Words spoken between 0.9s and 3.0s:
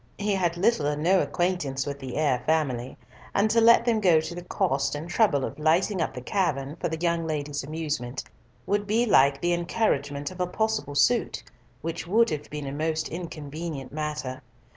no acquaintance with the Eyre family,